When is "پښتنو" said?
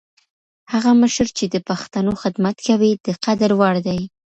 1.69-2.11